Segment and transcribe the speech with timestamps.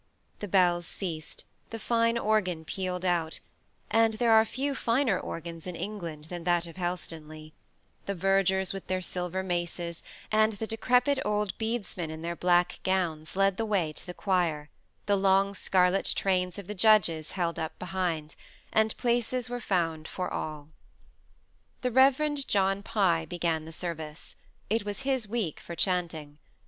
[0.39, 3.39] The bells ceased; the fine organ pealed out
[3.91, 7.51] and there are few finer organs in England than that of Helstonleigh
[8.07, 10.01] the vergers with their silver maces,
[10.31, 14.71] and the decrepit old bedesmen in their black gowns, led the way to the choir,
[15.05, 18.33] the long scarlet trains of the judges held up behind:
[18.73, 20.69] and places were found for all.
[21.81, 22.43] The Rev.
[22.47, 24.35] John Pye began the service;
[24.67, 26.39] it was his week for chanting.